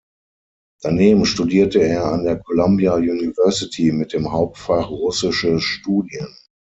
[0.81, 6.27] Daneben studierte er an der Columbia University mit dem Hauptfach "Russische Studien".